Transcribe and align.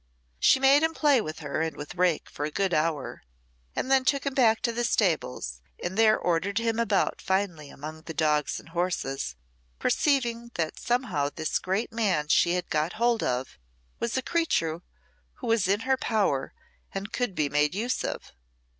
She 0.39 0.59
made 0.59 0.81
him 0.81 0.95
play 0.95 1.21
with 1.21 1.41
her 1.41 1.61
and 1.61 1.77
with 1.77 1.93
Rake 1.93 2.27
for 2.27 2.43
a 2.43 2.49
good 2.49 2.73
hour, 2.73 3.21
and 3.75 3.91
then 3.91 4.03
took 4.03 4.25
him 4.25 4.33
back 4.33 4.63
to 4.63 4.71
the 4.71 4.83
stables, 4.83 5.61
and 5.83 5.95
there 5.95 6.17
ordered 6.17 6.57
him 6.57 6.79
about 6.79 7.21
finely 7.21 7.69
among 7.69 8.01
the 8.01 8.13
dogs 8.15 8.59
and 8.59 8.69
horses, 8.69 9.35
perceiving 9.77 10.49
that 10.55 10.79
somehow 10.79 11.29
this 11.29 11.59
great 11.59 11.91
man 11.91 12.29
she 12.29 12.53
had 12.55 12.71
got 12.71 12.93
hold 12.93 13.21
of 13.21 13.59
was 13.99 14.17
a 14.17 14.23
creature 14.23 14.81
who 15.33 15.45
was 15.45 15.67
in 15.67 15.81
power 15.99 16.51
and 16.95 17.13
could 17.13 17.35
be 17.35 17.47
made 17.47 17.75
use 17.75 18.03
of. 18.03 18.31